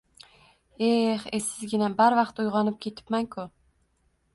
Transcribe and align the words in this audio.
—Eh, 0.87 1.27
esizgina, 1.41 1.93
barvaqt 2.03 2.45
uyg‘onib 2.47 2.83
ketibman-ku... 2.87 3.51